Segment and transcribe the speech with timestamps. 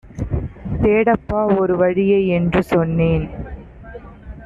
[0.81, 3.25] தேடப்பா ஒருவழியை என்றுசொன்னேன்.